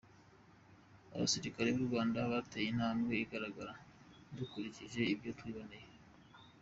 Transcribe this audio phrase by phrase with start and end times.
[1.13, 3.73] Abasirikare b’u Rwanda bateye intambwe igaragara
[4.37, 5.89] dukurikije ibyo twiboneye.